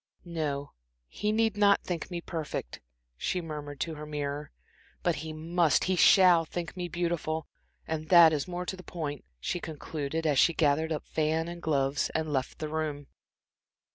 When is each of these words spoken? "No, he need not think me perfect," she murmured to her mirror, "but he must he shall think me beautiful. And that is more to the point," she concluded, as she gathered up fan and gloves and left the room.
"No, 0.25 0.71
he 1.07 1.31
need 1.31 1.55
not 1.57 1.83
think 1.83 2.09
me 2.09 2.21
perfect," 2.21 2.81
she 3.17 3.39
murmured 3.39 3.79
to 3.81 3.93
her 3.93 4.07
mirror, 4.07 4.49
"but 5.03 5.17
he 5.17 5.31
must 5.31 5.83
he 5.83 5.95
shall 5.95 6.43
think 6.43 6.75
me 6.75 6.87
beautiful. 6.87 7.45
And 7.87 8.09
that 8.09 8.33
is 8.33 8.47
more 8.47 8.65
to 8.65 8.75
the 8.75 8.81
point," 8.81 9.23
she 9.39 9.59
concluded, 9.59 10.25
as 10.25 10.39
she 10.39 10.55
gathered 10.55 10.91
up 10.91 11.05
fan 11.05 11.47
and 11.47 11.61
gloves 11.61 12.09
and 12.15 12.33
left 12.33 12.57
the 12.57 12.67
room. 12.69 13.05